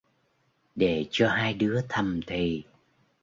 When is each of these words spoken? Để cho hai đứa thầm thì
Để 0.75 1.05
cho 1.11 1.29
hai 1.29 1.53
đứa 1.53 1.81
thầm 1.89 2.21
thì 2.27 2.63